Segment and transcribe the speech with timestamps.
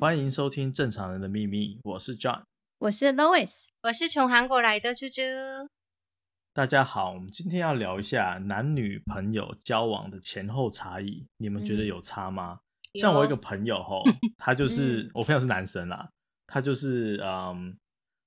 [0.00, 2.42] 欢迎收听《正常人的秘密》，我是 John，
[2.78, 5.22] 我是 Lois，我是从韩国来的猪猪。
[6.54, 12.60] 大家好，我们今天要聊一下男女朋友交往的前后差异，你们觉得有差吗？
[12.94, 14.04] 嗯、像我一个朋友吼，
[14.38, 16.08] 他就是、嗯、我朋友是男生啦，
[16.46, 17.76] 他就是嗯，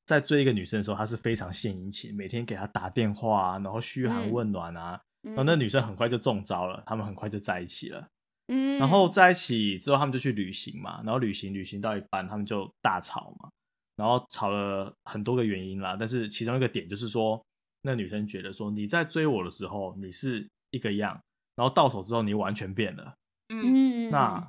[0.05, 8.05] 在追一个女生的时候，他是非常献殷勤，每天给她打电话啊，然后嘘寒问暖啊，嗯、然后那女生很快就中招了，他们很快就在一起了。
[8.53, 13.49] 嗯，然后在一起之后，他们就去旅行嘛，然后旅行旅行到一半，他们就大吵嘛，
[13.95, 17.41] 然后吵了很多个原因啦，但是其中一个点就是说，
[17.83, 21.17] 那女生觉得说你在追我的时候你是一个样，
[21.55, 23.13] 然后到手之后你完全变了。
[23.47, 24.45] 嗯，那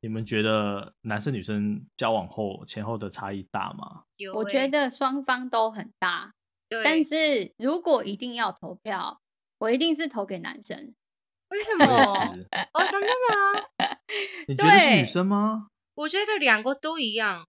[0.00, 4.02] 你们觉得男生女生交往后前后的差异大吗？
[4.16, 6.32] 有，我觉得双方都很大。
[6.68, 9.20] 对，但是如果一定要投票，
[9.58, 10.94] 我一定是投给男生。
[11.52, 11.84] 为什么？
[12.72, 13.62] 哦，真的吗？
[14.48, 15.68] 你觉得是女生吗？
[15.94, 17.46] 我觉得两个都一样，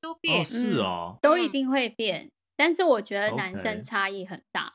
[0.00, 0.40] 都变。
[0.40, 2.30] 哦，是哦，嗯，都一定会变。
[2.56, 4.74] 但是我觉得男生差异很大。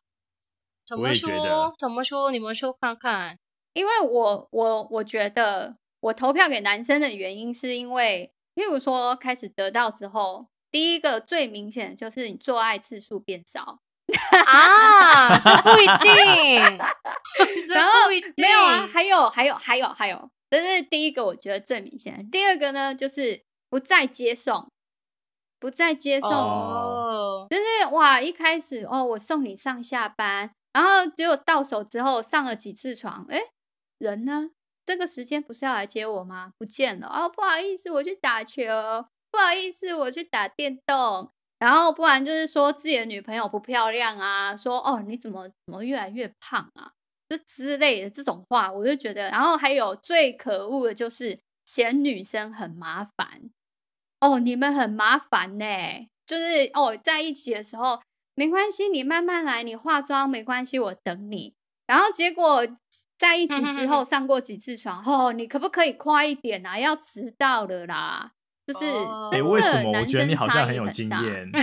[0.86, 1.74] 怎么说？
[1.80, 2.32] 怎么说？
[2.32, 3.38] 你们说看看。
[3.72, 13.80] 因为我我我觉得我投票给男生的原因，是因为，譬如说开始得到之后，第一个最明显的就是你做爱次数变少。
[14.46, 16.62] 啊，这不一定。
[17.70, 17.92] 然后
[18.38, 22.30] 没有啊，还有还有还有还有，这是第一个，我觉得最明显。
[22.30, 24.70] 第二个呢，就是不再接送，
[25.60, 26.30] 不再接送。
[26.32, 33.40] 哦，就是哇，一开始哦，我送你上下班，然后结果到手之后上了几次床，哎，
[33.98, 34.52] 人呢？
[34.86, 36.52] 这个时间不是要来接我吗？
[36.58, 37.08] 不见了。
[37.08, 38.62] 哦，不好意思，我去打球。
[39.32, 41.32] 不好意思，我去打电动。
[41.64, 46.92] 然后不然就是说自己的女朋友不漂亮啊，说哦，你怎么怎么越来越胖啊，
[47.30, 49.30] 就之类的这种话，我就觉得。
[49.30, 53.50] 然后还有最可恶的就是嫌女生很麻烦
[54.20, 55.66] 哦，你们很麻烦呢，
[56.26, 58.02] 就是哦，在一起的时候
[58.36, 61.54] 没关系，你慢慢来，你化妆没关系，我等你。
[61.88, 62.68] 然后结果
[63.18, 66.78] 在一起之后 上过几次床，哦，你可不可以快一点啊？
[66.78, 68.34] 要迟到了啦。
[68.66, 68.86] 就是，
[69.32, 71.52] 哎，为什么我觉得你好像很有经验？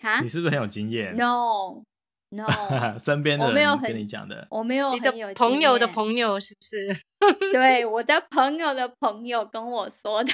[0.22, 2.46] 你是不是很有经验？No，No，
[2.98, 7.00] 身边的人跟你讲的，我没有，很有朋友的朋友是不是？
[7.52, 10.32] 对，我的朋友的朋友跟我说的。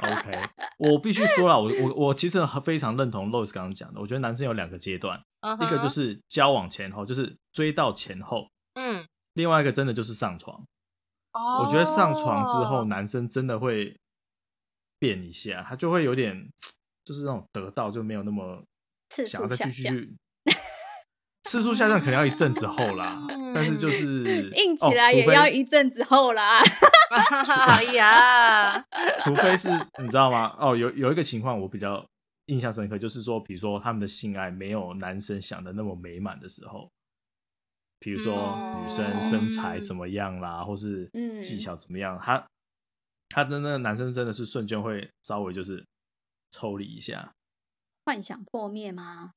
[0.00, 0.48] OK，
[0.78, 5.20] 我必须说了，我我我其实非常认同 lose 刚刚讲的，我觉得男生有两个阶段，
[5.60, 9.04] 一个就是交往前后，就是追到前后，嗯，
[9.34, 10.64] 另外一个真的就是上床。
[11.32, 13.96] 我觉得上床之后，男生真的会
[14.98, 16.50] 变一下，他就会有点，
[17.04, 18.64] 就是那种得到就没有那么
[19.26, 20.16] 想要再继续。
[21.44, 23.20] 次数下降可能要一阵子后啦，
[23.54, 26.62] 但是就是硬起来也要一阵子后啦。
[27.10, 28.84] 哎呀，
[29.18, 30.54] 除非是你知道吗？
[30.60, 32.06] 哦，有有一个情况我比较
[32.46, 36.88] 印象深刻，就是说，比如说他们的性爱没有男生想的那么美满的时候。
[38.00, 41.08] 比如说女生身材怎么样啦，嗯、或是
[41.44, 42.46] 技巧怎么样，嗯、他
[43.28, 45.84] 他的那个男生真的是瞬间会稍微就是
[46.50, 47.32] 抽离一下，
[48.04, 49.32] 幻想破灭吗？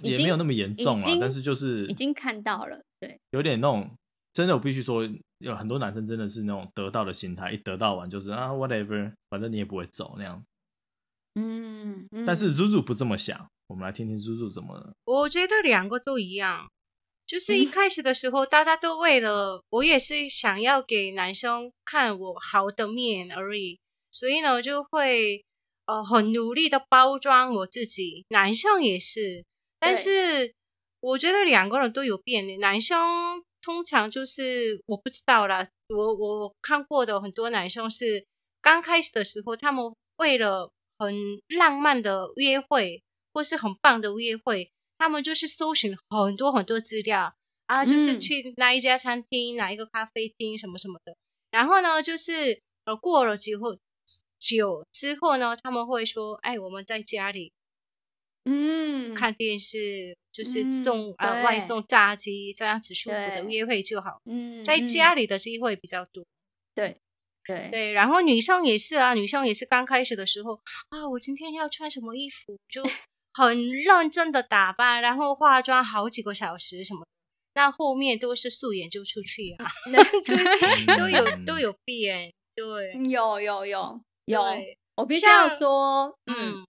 [0.00, 3.90] 也没有那么严重啊，但是就是已经看到了，对，有点那种
[4.32, 5.06] 真的，我必须说
[5.38, 10.46] 有很多男生真的是那种得到的心态，一得到完就是啊 whatever，反正你也不会走那样子。
[11.34, 14.94] 嗯，嗯但是 Zuzu 不这么想，我们来听听 Zuzu 怎么了。
[15.04, 16.70] 我觉得两个都一样。
[17.32, 25.42] 就是一开始的时候，大家都为了我也是想要给男生看我好的面而已，所以呢就会
[25.86, 28.26] 呃很努力的包装我自己。
[28.28, 29.46] 男生也是，
[29.80, 30.54] 但是
[31.00, 32.44] 我觉得两个人都有变。
[32.60, 38.26] 男生通常就是我不知道啦，我我看过的很多男生是
[38.60, 39.82] 刚开始的时候，他们
[40.16, 41.14] 为了很
[41.48, 44.70] 浪漫的约会或是很棒的约会。
[45.02, 47.34] 他们就是搜寻很多很多资料
[47.66, 51.16] 啊，就是去哪一家餐厅、嗯、哪一个咖啡厅什么什么的。
[51.50, 53.76] 然后呢，就是呃过了之后
[54.38, 57.52] 久之后呢，他们会说：“哎，我们在家里，
[58.44, 64.20] 嗯，看电视，就是送、嗯、呃外送炸鸡，这样子舒服的约会就好。
[64.26, 66.24] 嗯，在家里的机会比较多。
[66.76, 66.96] 对
[67.44, 70.60] 对对，然后女生也是啊，女生也是刚开始的时候
[70.90, 72.88] 啊，我今天要穿什么衣服就。
[73.34, 77.04] 很认真的打扮，然后化妆好几个小时什么，
[77.54, 79.66] 那后面都是素颜就出去啊，
[80.98, 84.42] 都有都有变，对，有有有有，
[84.96, 86.64] 我必须要说，嗯，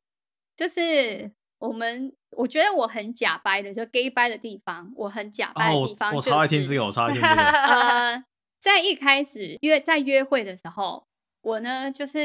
[0.56, 8.24] 就是我们，我觉得我很假掰的，就 gay 掰的地方，我很假掰的地方，我超爱听这个，我超爱听这个， 呃，
[8.59, 11.06] 在一开始约在约会的时候，
[11.42, 12.18] 我呢，就是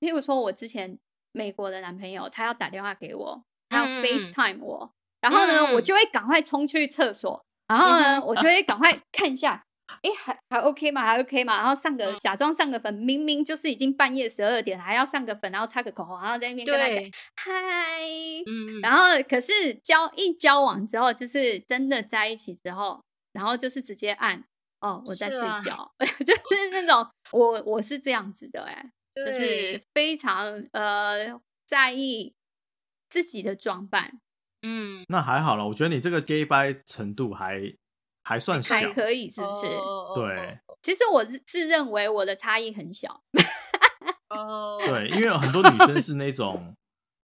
[0.00, 0.98] 譬如说我之前
[1.32, 3.42] 美国的男朋友，他要打电话给我，
[3.72, 4.92] 他要 FaceTime 我，嗯、
[5.22, 9.64] 然后呢，嗯、我就会赶快冲去厕所，然后呢，嗯、我就会赶快看一下。
[10.00, 11.02] 哎，还还 OK 吗？
[11.02, 11.58] 还 OK 吗？
[11.58, 17.02] 然后上个假装上个粉，明明就是已经半夜十二点，还要上个粉，然后擦个口红，然后在那边跟他讲
[17.36, 17.52] 嗨，
[18.46, 23.02] 嗯，然后可是交一交往之后，就是真的在一起之后，
[23.32, 24.42] 然后就是直接按
[24.80, 32.32] 哦，我在睡觉，是 就是那种我我是这样子的，哎，就是非常呃在意
[33.12, 34.18] 自己的装扮，
[34.62, 37.74] 嗯，那还好了，我觉得你这个 gay bye 程度还。
[38.24, 39.62] 还算小，还可以，是不是？
[40.14, 43.20] 对，其实我是自认为我的差异很小。
[44.30, 46.72] 哦，对，因为有很多女生是那种，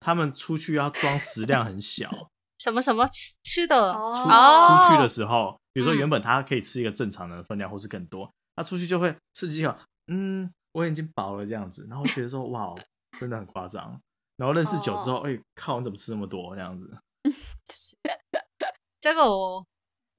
[0.00, 2.10] 她们出去要装食量很小，
[2.58, 9.72] 什么什么吃吃的，出出去的时候，比如说原本她可以吃一个正常的分量，或是更多，她出去就会吃几口，
[10.08, 12.74] 嗯，我已经饱了这样子，然后觉得说哇，
[13.20, 14.00] 真的很夸张。
[14.38, 16.90] 然后认识久之后，哎，靠，你怎么吃那么多这样子？
[18.98, 19.66] 这个我。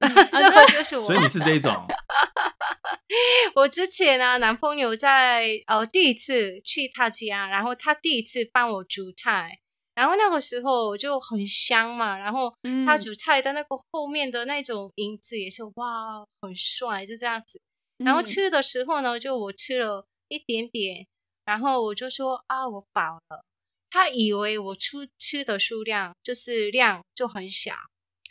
[0.00, 1.74] 这个就是我，所以你是这一种。
[3.54, 9.60] 我之前呢、啊，男朋友在呃第一次去他家，然后他第一次帮我煮菜，
[9.94, 12.50] 然后那个时候就很香嘛，然后
[12.86, 17.60] 他煮菜的那个后面的那种影子也是哇，很帅，就这样子。
[17.98, 21.06] 然后吃的时候呢，就我吃了一点点，
[21.44, 23.44] 然后我就说啊，我饱了。
[23.90, 27.74] 他以为我出吃的数量就是量就很小，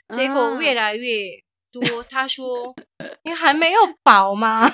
[0.09, 1.43] 结果越来越。
[1.71, 2.73] 多， 他说
[3.23, 4.67] 你还没有饱吗？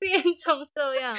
[0.00, 1.14] 变成这样，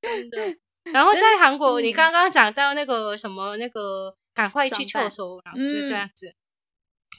[0.00, 0.56] 真的。
[0.90, 6.28] 然后在韩国，嗯、你刚刚讲到那个什么，那个赶快去厕所，然后就这样子。
[6.28, 6.34] 嗯、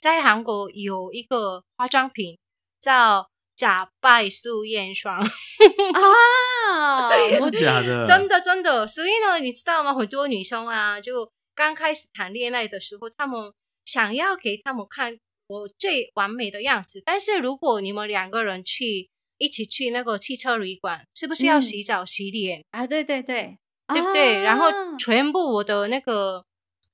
[0.02, 2.40] 在韩国有一个化妆品
[2.82, 5.20] 叫假白素颜霜
[5.94, 7.10] 啊，
[7.60, 8.86] 假的，真的真的。
[8.88, 9.94] 所以呢，你知道吗？
[9.94, 13.54] 很多女生啊，就刚开始谈恋爱的时候，她们
[13.86, 15.18] 想要给他们看。
[15.48, 19.08] 我最完美的样子，但是如果你们两个人去
[19.38, 22.88] 一起去那个汽车旅馆，是不是要洗澡洗脸、嗯、啊？
[22.88, 23.56] 对对对，
[23.90, 24.38] 对不对？
[24.38, 26.44] 啊、然后全部我的那个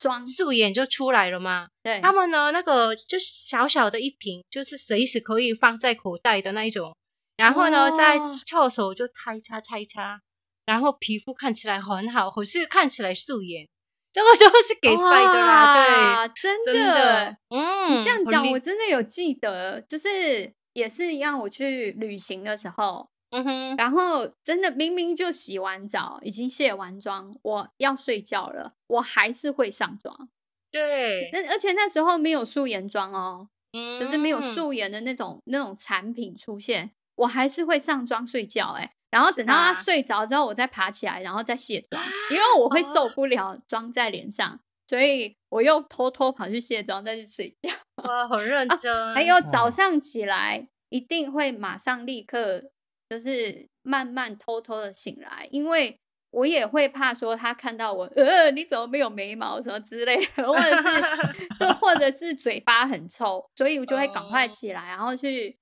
[0.01, 1.67] 妆素颜就出来了嘛。
[1.83, 6.95] 对，他们呢，那个就是小小的一瓶，就是随时可以放在口袋的那一种。
[7.37, 10.19] 然后呢，在厕所就擦一擦擦一擦，
[10.65, 13.67] 然后皮肤看起来很好，可是看起来素颜。
[14.13, 30.29] 这个都是给拜的啦，对，真的，真的嗯，你这样讲我真的有记得，就是也是一样，我去旅行的时候，嗯哼，然后真的明明就洗完澡，已经卸完妆，我要睡觉了，我还是会上妆，
[30.71, 38.93] 对，那而且那时候没有素颜妆哦，嗯，就是没有素颜的那种那种产品出现，我还是会上妆睡觉，哎。
[39.11, 44.57] 然后等到他睡着之后，我再爬起来，然后再卸妆，因为我会受不了妆在脸上，
[44.87, 47.69] 所以我又偷偷跑去卸妆，再去睡觉。
[48.03, 49.09] 哇，很认真。
[49.09, 52.71] 啊，还有早上起来一定会马上立刻，
[53.11, 55.99] 就是慢慢偷偷的醒来，因为
[56.29, 60.83] 我也会怕说他看到我，呃，你怎么没有眉毛什么之类的，或者是
[61.59, 65.57] 就或者是嘴巴很臭，所以我就会赶快起来，然后去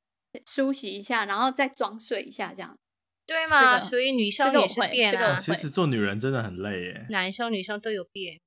[0.46, 2.77] 梳洗一下，然后再装睡一下这样。
[3.25, 5.36] 对嘛，这个、所以女生也是变啊。
[5.36, 8.39] 其实做女人真的很累耶，男生女生都有变。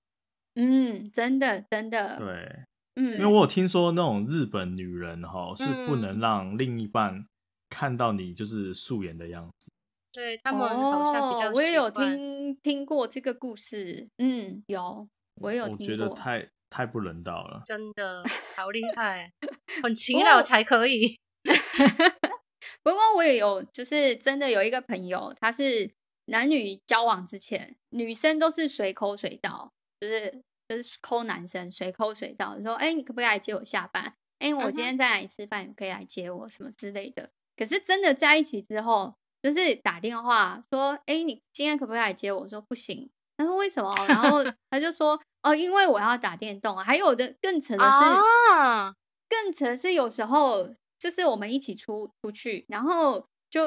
[0.54, 2.16] 嗯，真的真的。
[2.18, 7.26] 对，嗯，因为我有听说那种日本女人哈是不能让另一半
[7.72, 9.70] 看到你就是素颜的样子。
[10.12, 11.52] 对，他们好像比较、哦。
[11.54, 15.08] 我也有听听过这个故事，嗯，有，
[15.40, 15.84] 我也有听过。
[15.84, 18.22] 我觉得太太不人道了，真的
[18.54, 19.32] 好厉害，
[19.82, 21.18] 很勤劳才可以。
[22.82, 25.90] 不过我也有，就是真的有一个朋友，他是
[26.26, 34.14] 男女交往之前，女生都是随口随到，就是就是抠男生随口随到，说哎，你可不可以来接我下班？
[34.40, 37.30] 哎，我今天在哪里吃饭，你可以来接我什么之类的。
[37.56, 42.40] 可是真的在一起之后，就是打电话说，哎，你今天可不可以来接我？
[42.40, 43.10] 我说不行。
[43.36, 43.94] 他说为什么？
[44.06, 46.76] 然后 他就说哦，因为我要打电动。
[46.76, 48.94] 还有的更扯的是，啊、
[49.28, 50.74] 更扯的是有时候。
[51.02, 53.60] 就是我们一起出出去，然后就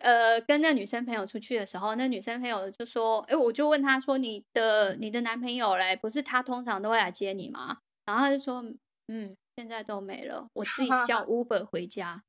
[0.00, 5.96] 呃跟那女生朋友出去的时候，那女生朋友就说：“哎，我就问他说，你的你的男朋友嘞？
[5.96, 8.64] 不是他通常都会来接你吗？”然后他就说
[9.12, 12.22] ：“嗯，现在都没了，我自己叫 Uber 回家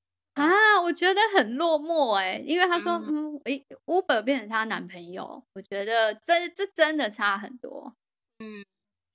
[0.43, 7.93] 啊。”我觉得很落寞哎，因为他说：“嗯，哎，Uber 变成她男朋友，我觉得这这真的差很多。”
[8.39, 8.65] 嗯，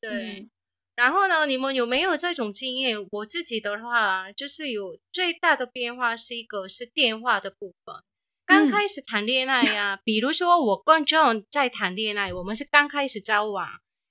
[0.00, 0.40] 对。
[0.40, 0.50] 嗯
[0.94, 2.98] 然后呢，你们有没有这种经验？
[3.12, 7.96] 我自己的话，就是有最大的变化是一个是电话的部分。
[8.44, 13.66] 刚开始谈恋爱呀、啊，嗯、比如说我跟 John 在谈恋爱，我们是刚开始交往，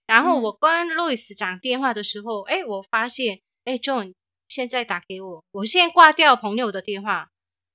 [0.07, 4.15] 然后我跟 Louis 讲电话的时候，哎、嗯，我发现，哎，John
[4.51, 7.29] 现在打给我，我先挂掉朋友的电话，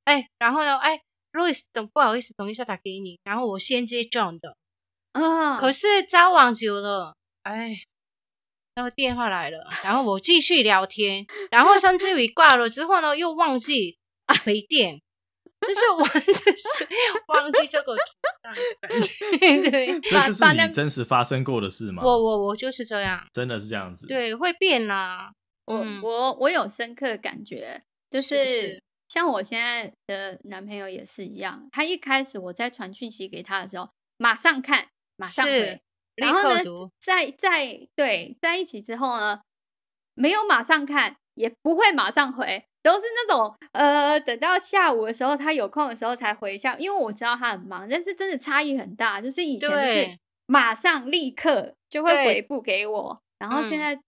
[0.05, 1.01] 哎，然后呢，哎
[1.33, 4.57] ，Louis 等不好意思，等一下打给你，然后我先接 John 的，
[5.13, 7.79] 啊，可是交往久了，哎。
[8.79, 13.97] 那个电话来了，然后我继续聊天，然后甚至于挂了之后呢，又忘记
[14.45, 15.01] 回电，
[15.67, 16.87] 就是完全 是
[17.29, 17.97] 忘记这个
[18.83, 19.15] 感觉。
[19.71, 22.03] 对，所以这是你真实发生过的事吗？
[22.05, 24.07] 我我我就是这样，真的是这样子。
[24.07, 25.33] 对，会变啦。
[25.67, 35.81] 我我我有深刻的感觉，就是像我现在的男朋友也是一样，他一开始我在传讯息给他的时候，马上看，马上回。
[36.17, 36.63] 然后呢，
[36.99, 39.43] 在在对在一起之后呢，
[40.15, 46.75] 没有马上看，也不会马上回，都是那种呃，等到下午的时候，他有空的时候才回一下。
[46.79, 54.01] 因为我知道他很忙，但是真的差异很大，就是以前是马上立刻就会回复给我，然后现在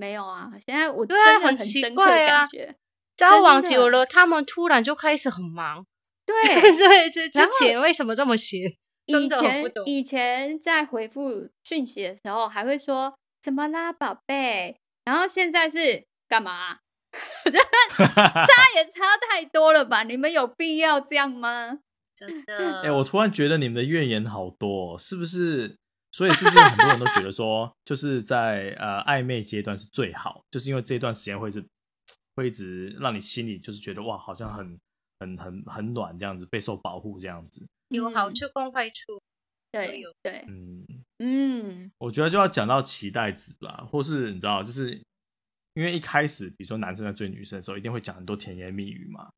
[0.00, 0.50] 没有啊。
[0.66, 2.74] 现在我真的很深刻的感觉，
[3.14, 5.84] 交往久了，他们突然就开始很忙。
[6.24, 6.34] 对
[6.76, 8.60] 对，这之前为什么这么闲？
[9.06, 14.76] 以前以前在回复讯息的时候，还会说怎么啦，宝贝？
[15.04, 16.78] 然后现在是干嘛？
[17.12, 17.98] 差
[18.76, 20.04] 也差太多了吧？
[20.04, 21.80] 你们有必要这样吗？
[22.14, 22.82] 真的？
[22.82, 25.79] 哎、欸，我突然觉得你们的怨言好多，是不是？
[26.12, 31.64] 所以是不是很多人都觉得说，就是在呃暧昧阶段是最好，就是因为这段时间会是
[32.34, 34.78] 会一直让你心里就是觉得哇，好像很
[35.20, 37.66] 很很很暖这样子，备受保护这样子。
[37.88, 39.20] 有好处跟坏处，
[39.72, 40.84] 对对，嗯。
[41.22, 44.90] 嗯，我觉得就要讲到期待值吧，或是你知道，就是
[45.74, 49.30] 因为一开始，比如说男生在追女生的时候，一定会讲很多甜言蜜语嘛，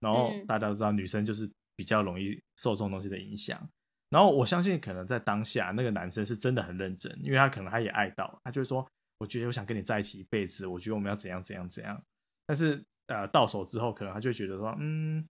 [0.00, 3.58] 然后大家都知道女生就是比较容易受这种东西的影响，
[4.10, 8.86] 然后我相信可能在当下那个男生是真的很认真，因为他可能他也爱到，他就会说，
[9.18, 12.02] 我觉得我想跟你在一起一辈子，我觉得我们要怎样怎样怎样，
[12.46, 15.26] 但是呃到手之后，可能他就会觉得说，嗯。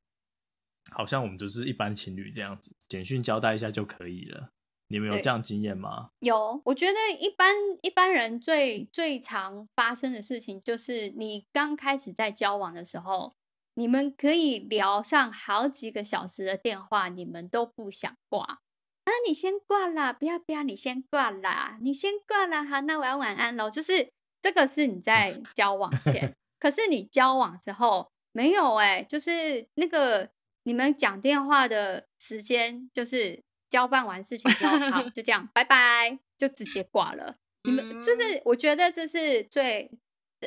[0.92, 4.48] 好像我们就是一般情侣这样子，简讯交代一下就可以了。
[4.88, 6.08] 你们有这样经验吗？
[6.20, 13.36] 有，我觉得一般一般人最最常发生的事情就是，你刚开始在交往的时候，
[13.74, 18.60] 你们可以聊上好几个小时的电话，你们都不想挂。
[19.04, 23.70] 啊，你先挂啦，不要不要，你先挂啦，你先挂啦，好，那我要晚安喽。
[23.70, 30.30] 就是这个是你在 交往前，可是你交往之后没有哎、欸，就是那个。
[30.64, 37.38] 你们讲电话的时间就是交办完事情之后，好，就这样，拜拜，就直接挂了。
[37.64, 39.90] 你们就是，我觉得这是最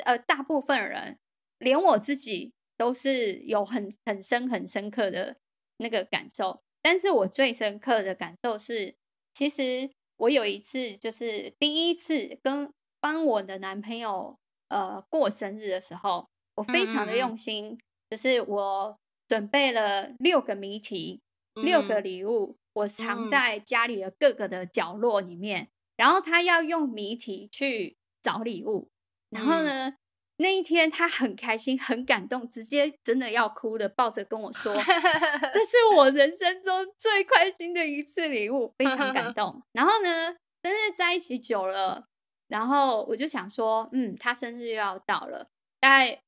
[0.04, 1.18] 呃，大部分人，
[1.58, 5.36] 连我自己都是有很很深很深刻的
[5.78, 6.62] 那个感受。
[6.84, 8.94] 但是我最深刻的感受是，
[9.32, 14.38] 其实我有一次就是第一次跟帮我的男朋友
[14.68, 17.78] 呃过生日的时候，我非常的用心，
[18.10, 18.98] 就是我。
[19.26, 21.22] 准备了六个谜题，
[21.54, 25.70] 六个礼物，我藏在家里的各个的角落里面。
[25.96, 28.90] 然后他要用谜题去找礼物。
[29.30, 29.96] 然后呢，
[30.38, 34.74] 那一天他很开心，很感动，直接真的要哭的，抱着跟我说：
[35.54, 42.08] “这是我人生中最开心的一次礼物，非常感 动。”然后呢，但是在一起久了，
[42.48, 45.48] 然后我就想说，嗯，他生日又要到了，
[45.80, 46.22] 大概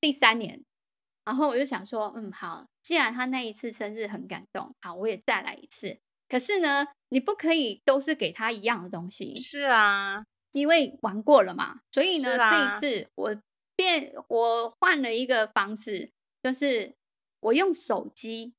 [0.00, 0.64] 第三年。
[1.22, 5.98] 然后我就想说，嗯，好，既然他那一次生日很感动，好，我也再来一次。
[6.28, 9.36] 可是呢，你不可以都是给他一样的东西。
[9.36, 13.42] 是啊，因为玩过了嘛，所以呢，啊、这一次我
[13.76, 16.10] 变，我换了一个方式，
[16.42, 16.94] 就是
[17.40, 18.52] 我用手机，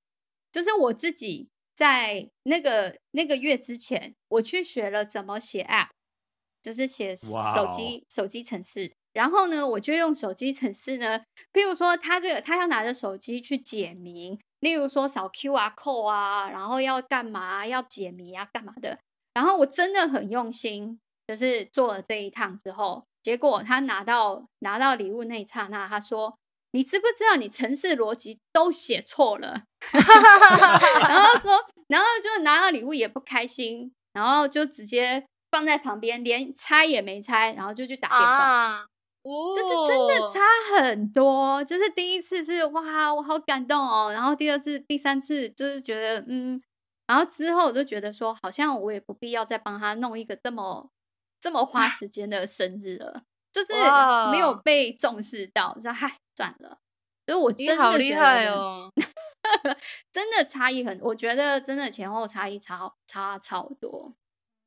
[0.51, 5.89] 就是我自己在那个那个月之前，我去学了怎么写 App，
[6.61, 8.93] 就是写手机手机程式。
[9.13, 11.19] 然后呢，我就用手机程式呢，
[11.51, 18.97] 譬如说他这个，他要拿着手机去解谜，例如说扫 QR code 啊，然后要干嘛，要解谜啊，干嘛的。
[19.33, 20.97] 然后我真的很用心，
[21.31, 26.37] 就是做了这一趟之后，结果他拿到拿到礼物那一刹那，他说
[26.73, 31.51] ：“你知不知道你程式逻辑都写错了？” 然后说，
[31.87, 38.25] 然后就拿到礼物也不开心，然后就直接放在旁边，连拆也没拆，然后就去打电话。
[38.25, 38.85] 啊
[39.23, 40.41] 哦，就是真的差
[40.75, 41.63] 很多。
[41.63, 44.11] 就是第一次是哇，我好感动哦。
[44.11, 46.61] 然后第二次、第三次就是觉得嗯，
[47.07, 50.89] 然后之后我就觉得说，好像我也不必要再帮他弄一个这么
[51.41, 53.23] 这么花时间的生日了。
[53.51, 53.73] 就是
[54.31, 56.79] 没有被重视到，说嗨，算了。
[57.25, 58.89] 所以我真的厉害哦。
[60.13, 64.15] 真的差异很，我觉得真的前后差异差差超多。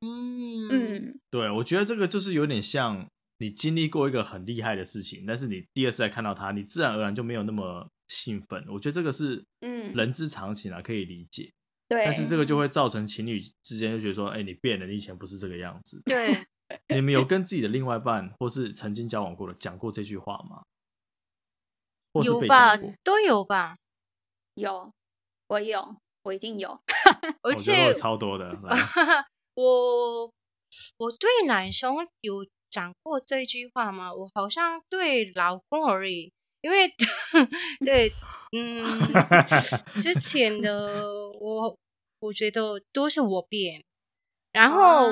[0.02, 8.62] 嗯嗯，对，我觉得这个就是有点像你经历过一个很厉害的事情，但是你第二次再看到他，你自然而然就没有那么兴奋。
[8.68, 11.50] 我觉得这个是嗯人之常情啊，可以理解。
[11.88, 16.02] 对，但是这个就会造成情侣之间就觉得说，哎，你变了，你以前不是这个样子。
[16.04, 16.44] 对，
[16.88, 20.62] 你们有跟自己的另外一半或是曾经交往过的讲过这句话吗？
[22.24, 23.76] 有吧，都有吧。
[24.54, 24.92] 有，
[25.48, 26.80] 我有，我一定有，
[27.42, 28.56] 而且有超多的。
[29.54, 30.32] 我
[30.96, 34.14] 我对男生有讲过这句话吗？
[34.14, 36.88] 我好像对老公而已，因为
[37.84, 38.12] 对，
[38.56, 38.84] 嗯，
[39.96, 41.76] 之前的我
[42.20, 43.84] 我觉得都是我变，
[44.52, 45.10] 然后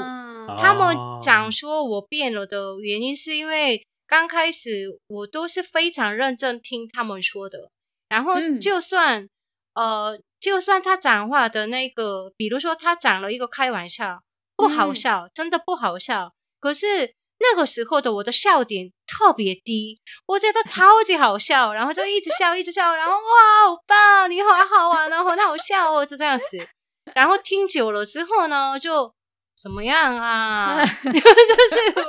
[0.58, 7.70] 他们讲说我变了的原因是因为刚开始我都是非常认真听他们说的，
[8.08, 9.28] 然后就算。
[9.74, 14.20] 呃，就算他讲话的那个，比如说他讲了一个开玩笑，
[14.54, 16.30] 不好笑，嗯、真的不好笑。
[16.60, 23.18] 可是那个时候的我的笑点特别低，我觉得超级好笑，然后就一直笑，一直笑，然后哇，
[23.66, 26.68] 好棒，你好好玩，然后很好笑哦，就这样子。
[27.14, 29.10] 然后听久了之后呢，就
[29.60, 30.84] 怎么样啊？
[30.84, 32.00] 就是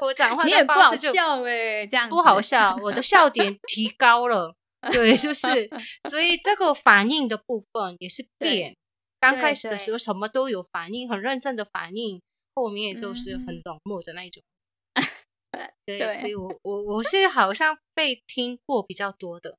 [0.00, 4.54] 我， 我讲话你也不好笑哎，这样不好笑，我的笑点提高了。
[4.90, 5.70] 对，就是，
[6.10, 8.76] 所以这个反应的部分也是变。
[9.20, 12.20] 刚开始的时候什么都有反应，很认真的反应，
[12.54, 14.42] 后面都是很冷漠的那种。
[15.86, 19.56] 对，对，所以我我我是好像被听过比较多的。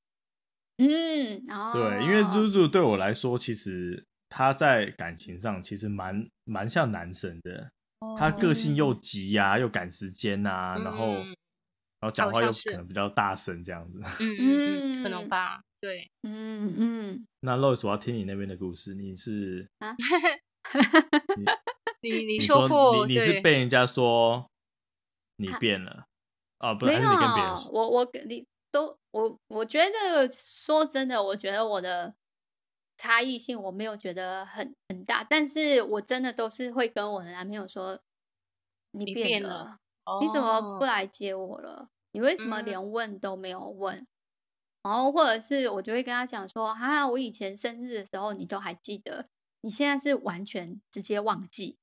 [0.78, 7.72] 嗯，对，因为 Zuzu 对我来说，其实他在感情上其实蛮蛮像男生的，
[8.18, 11.14] 他个性又急呀、啊，又赶时间呐、啊，然后。
[11.14, 11.36] 嗯
[12.04, 17.26] 然后讲话又可能比较大声，这样子， 嗯嗯，可能吧，对，嗯嗯。
[17.40, 18.94] 那 Lois，我要听你那边的故事。
[18.94, 19.96] 你是啊？
[22.02, 24.46] 你 你你说过，你你是被人家说
[25.38, 26.04] 你变了
[26.60, 26.74] 啊？
[26.76, 27.72] 不是你跟别人说？
[27.72, 32.14] 我我你都我我觉得说真的，我觉得我的
[33.04, 38.00] 差异性我没有觉得很很大，但是我真的都是会跟我的男朋友说
[38.92, 39.78] 你变了。
[40.22, 41.90] 你怎么不来接我了？
[42.14, 43.98] 你为什么连问都没有问？
[43.98, 44.08] 嗯、
[44.84, 49.28] 然后或者是我就会跟他讲说：哈、啊，我以前生日的时候你都还记得，
[49.60, 51.78] 你现在是完全直接忘记，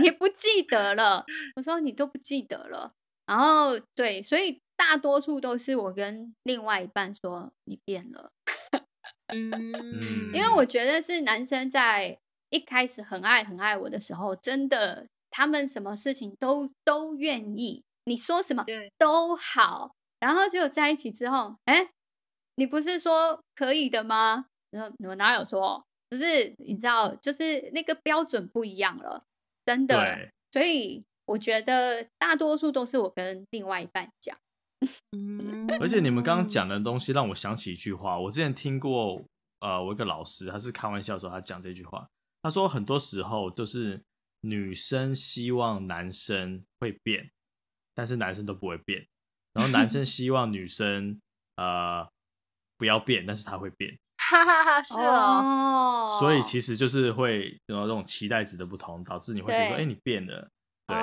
[0.00, 1.26] 你不记得了。
[1.56, 2.94] 我说你都不记得了。
[3.26, 8.30] 然后对，所以大多数都是我跟另外一半说你变了。
[9.34, 12.18] 嗯，因为我觉得是男生在
[12.50, 15.06] 一开始很爱很爱我的时候，真的。
[15.28, 18.64] 他们什么事情都都愿意，你说什么
[18.96, 21.90] 都好，然后结果在一起之后，哎，
[22.54, 24.46] 你不是说可以的吗？
[24.70, 25.84] 然后你们哪有说？
[26.08, 29.24] 只是你知道，就是那个标准不一样了，
[29.66, 30.30] 真的。
[30.52, 34.38] 所以我觉得大多数都是我跟另外一半讲。
[35.16, 39.24] 嗯，而且你们刚刚讲的东西让我想起一句话，我之前听过，
[39.60, 42.08] 呃，我一个老师他是开玩笑的时候他讲这句话，
[42.42, 44.02] 他说很多时候就是。
[44.42, 47.30] 女生希望男生会变，
[47.96, 49.04] 但是男生都不会变。
[49.54, 51.20] 然后男生希望女生
[51.56, 52.06] 呃
[52.76, 53.98] 不要变，但是他会变。
[54.30, 56.18] 哈哈哈，是哦。
[56.20, 60.48] 所以其实就是会有这种期待值的不同，导致你会觉得哎，你变了。
[60.86, 60.96] 对，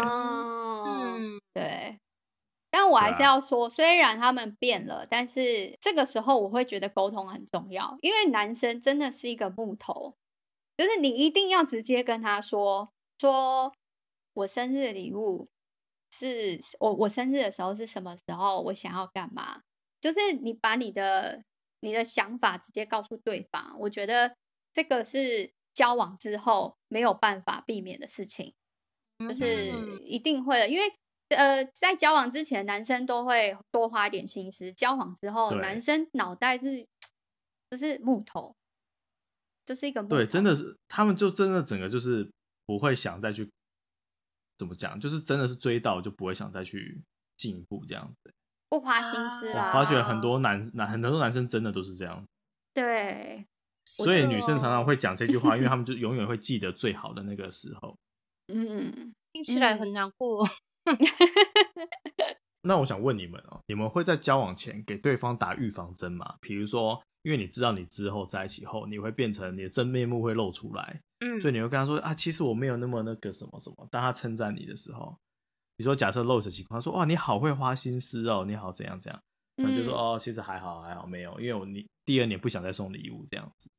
[2.93, 10.15] 我还是要说，虽然他们变了，但是这个时候我会觉得沟通很重要，因为男生真的是一个木头，
[10.77, 12.89] 就是你一定要直接跟他说。
[13.19, 13.71] 说
[14.33, 15.47] 我生日礼物
[16.11, 18.59] 是我我生日的时候是什么时候？
[18.61, 19.61] 我想要干嘛？
[20.01, 21.43] 就是你把你的
[21.79, 24.35] 你的想法直接告诉对方，我觉得
[24.73, 28.53] 这个是交往之后没有办法避免的事情，
[29.19, 29.71] 就是
[30.03, 30.67] 一定会的。
[30.67, 30.93] 因为
[31.33, 36.85] 呃，在交往之前，男生都会多花点心思；交往之后，男生脑袋是
[37.69, 38.55] 就是木头，
[39.65, 40.15] 就是一个木头。
[40.15, 42.29] 对，真的是他们就真的整个就是。
[42.65, 43.51] 不会想再去
[44.57, 47.03] 怎么讲，就是真的是追到就不会想再去
[47.35, 48.33] 进一步这样子，
[48.69, 49.67] 不花心思啦。
[49.67, 52.31] 我发觉很多男男很多男生真的都是这样子，
[52.73, 53.45] 对，
[53.83, 57.97] 所以女生常常会讲这句话，因为他们就永远会记得最好的那个时候。
[58.47, 60.47] 嗯，听起来很难过。
[62.63, 66.35] 那我想问你们哦，你们会在交往前给对方打预防针吗？
[66.41, 67.01] 比如说。
[67.23, 73.87] 因为你知道，你之后在一起后，你会变成你的真面目会露出来，嗯，所以你会跟他说啊，其实我没有那么那个什么什么。
[73.89, 75.17] 当他称赞你的时候，
[75.77, 79.21] 比如说假设露的情况，他说哇，你好会花心思哦，你好怎样怎样，
[79.55, 83.69] 那就说哦，其实还好还好，没有，因为我你第二年不想再送礼物这样子。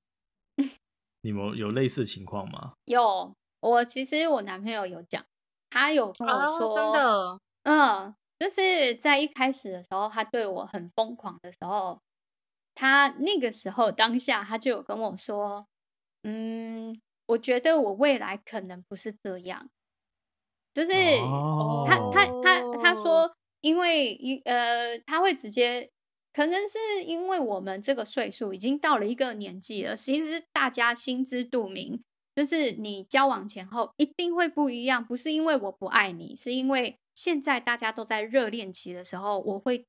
[1.21, 2.73] 你们有类似情况吗？
[2.87, 5.23] 有，我其实我男朋友有讲，
[5.75, 12.01] 他有跟我说，哦、真的，嗯，就是在一开始的时候，他对我很疯狂的时候，
[12.77, 15.67] 他那个时候当下他就有跟我说，
[16.23, 19.69] 嗯，我觉得我未来可能不是这样，
[20.73, 25.91] 就是他、哦、他他他，他说，因为一呃，他会直接。
[26.33, 32.03] 可能是因为我们这个岁数已经到了一个年纪了，其实大家心知肚明，
[32.35, 39.85] 就是你交往前后一定会不一样，不是因为我不爱你，是因为现在大家都在热恋期的时候，我会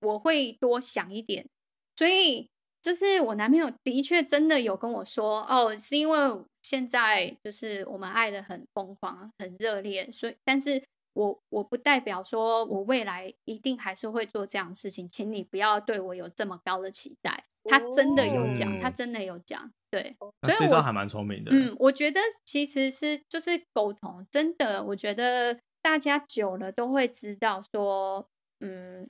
[0.00, 1.48] 我会多想一点，
[1.96, 2.48] 所以
[2.82, 6.18] 就是我男朋友的确真的有跟我说，哦，是因为
[6.62, 10.82] 现在就是我们爱的很疯狂，很热烈，所以但是。
[11.12, 17.44] 我我不代表说我未来一定还是会做这样的事情，请你不要对我有这么高的期待。
[17.64, 21.50] 他真的有讲，哦、他真的有讲，对，所以我这招还蛮聪明的。
[21.52, 28.28] 嗯，我觉得其实是就是沟通，真的，我觉得大家久了都会知道说，
[28.60, 29.08] 嗯，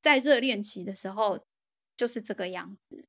[0.00, 1.38] 在热恋期的时候
[1.96, 3.04] 就是这个样子，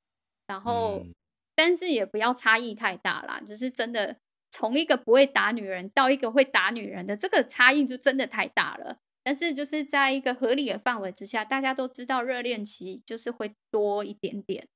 [0.47, 1.13] 然后、嗯、
[1.56, 4.17] 但是也不要差异太大啦，就是真的。
[4.56, 8.99] 从一个不会打女人到一个会打女人的这个差异就真的太大了。
[9.23, 14.67] 但是就是在一个合理的范围之下，大家都知道热恋期就是会多一点点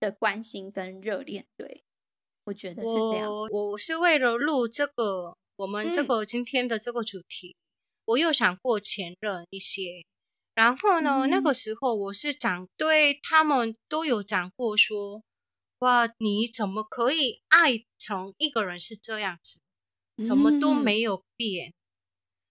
[0.00, 1.46] 的关心跟热恋。
[1.56, 1.82] 对，
[2.44, 3.30] 我觉得是这样。
[3.30, 7.56] 我，我是为了录这个我们这个今天的这个主题，嗯、
[8.06, 10.04] 我又想过前任一些。
[10.54, 15.22] 然后呢，嗯、那个时候我是讲对他们都有讲过说。
[15.80, 19.60] 哇，你怎么可以爱成一个人是这样子，
[20.24, 21.74] 怎么都没有变？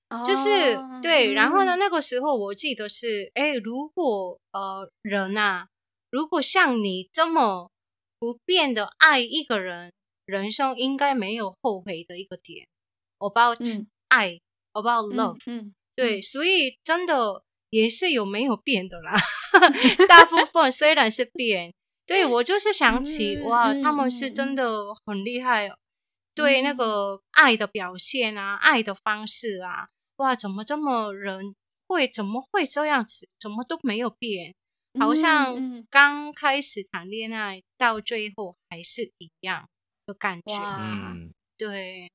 [0.10, 5.68] 嗯、就是对，然后呢，那个时候我记得是，哎，如果呃人啊，
[6.16, 7.70] 如果像你这么
[8.18, 9.92] 不变的爱一个人，
[10.26, 12.70] 人生应该没有后悔的一个点。
[13.18, 14.40] About、嗯、爱
[14.72, 19.12] ，About love，嗯，嗯对，所以真的也是有没有变的啦，
[20.08, 21.74] 大部分虽然是变。
[22.06, 25.78] 对，我就是想起、嗯、哇，他们是真的很厉害，嗯、
[26.34, 31.54] 对那个爱的表现啊，嗯、爱的方式啊，哇，怎么这么人
[31.90, 34.56] 会怎么会这样子，怎么都没有变，
[35.00, 35.56] 好像
[35.90, 39.70] 刚开始谈恋爱到最后还是一样
[40.06, 40.54] 的感觉，
[41.14, 42.12] 嗯，对。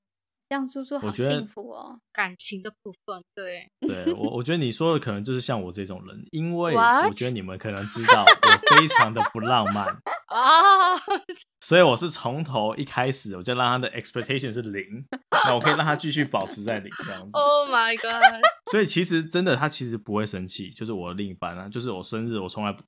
[0.50, 9.86] 这样叔叔好幸福哦，感情的部分，对，对我我觉得你说的可能就是像我这种人，因为我觉得你们可能知道我非常的不浪漫
[10.26, 10.96] 啊，
[11.62, 15.06] 所以我是从头一开始我就让他的 expectation 是零，
[15.46, 17.30] 那我可以让他继续保持在零这样子。
[17.38, 18.42] Oh my god！
[18.72, 22.82] 所以其实真的他其实不会生气，就是我的另一半啊，就是我生日我从来不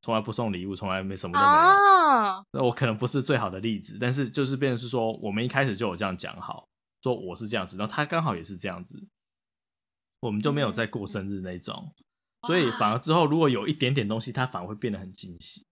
[0.00, 2.44] 从来不送礼物，从来没什么都没有。
[2.52, 2.68] 那、oh.
[2.68, 6.66] 我可能不是最好的例子，但是就是变成是说我们一开始就有这样讲好。
[7.04, 8.98] 说我是这样子，然后他刚好也是这样子，
[10.20, 11.92] 我们就没有再过生日那种，
[12.40, 15.66] 嗯、所以反而之后如果有一点点东西，他反而会变得很惊喜。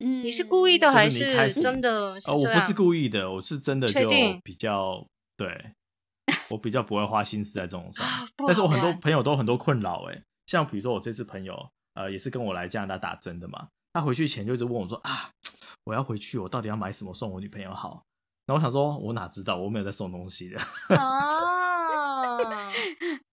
[0.00, 2.30] 嗯，你是故意的还是真的是？
[2.30, 4.10] 哦，我不是故意的，我是真的就
[4.42, 5.06] 比较
[5.38, 5.72] 对，
[6.50, 8.06] 我比较不会花心思在这种上。
[8.46, 15.30] 但是我很多朋友都很多困扰，哎，像比如说我这次朋友，呃，也是跟我来加拿大打针的嘛，他回去前就一直问我说啊，
[15.84, 18.04] 我要回去，我到底要买什么送我女朋友好？
[18.46, 20.58] 那我想说，我哪知道，我没有在送东西的。
[20.96, 22.72] 哦，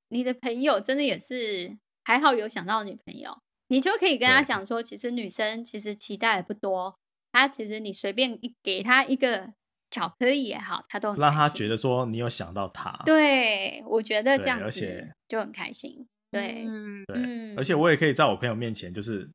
[0.10, 6.98] 你的朋友真的也是还好有想到女朋友，你就可以跟他讲说，其实女生其实期待也不多，
[7.32, 9.54] 她其实你随便一给她一个
[9.90, 13.02] 巧克力也好，她都很让她觉得说你有想到她。
[13.06, 16.08] 对，我觉得这样子就很开心。
[16.32, 19.30] 对，嗯，对，而且我也可以在我朋友面前就是。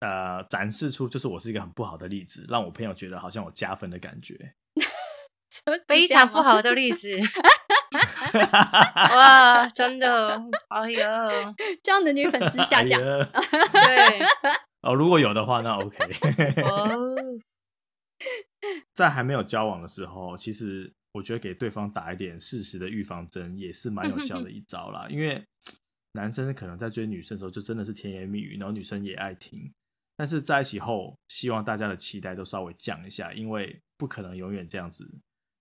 [0.00, 4.54] 呃，展示出就是我是一个很不好的例子，让我朋友觉得好像有加分的感觉。
[5.86, 7.16] 非常不好的例子，
[9.14, 10.98] 哇，真的，哎呦，
[11.82, 13.00] 这样的女粉丝下降。
[13.00, 14.20] 对，
[14.82, 15.98] 哦，如果有的话，那 OK。
[16.62, 17.16] 哦，
[18.94, 25.06] 在还没有交往的时候，其实我觉得给对方打一点适时的预防针也是蛮有效的一招啦。
[25.08, 25.44] 因为
[26.12, 29.72] 男生可能在追女生的时候，就真的是甜言蜜语，然后女生也爱听。
[30.16, 35.06] 但是在一起后，希望大家的期待都稍微降一下，因为不可能永远这样子，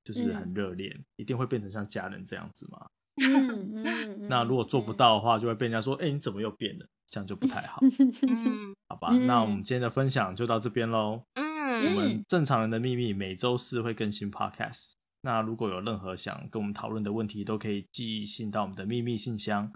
[0.06, 2.88] 就是很热恋，嗯、一定会变成像家人这样子嘛。
[3.22, 7.80] 嗯嗯、那如果做不到的话，就会被人家说：“哎、欸，你怎么又变了？”这样就不太好。
[8.28, 11.22] 嗯、好吧，嗯、那我们今天的分享就到这边喽。
[11.34, 14.94] 嗯，我们正常人的秘密每周四会更新 Podcast。
[15.22, 19.72] 那如果有任何想跟我们讨论的问题，都可以寄信到我们的秘密信箱。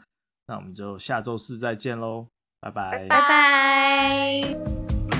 [0.47, 2.27] 那我们就下周四再见喽。
[2.59, 5.18] 拜拜，拜拜。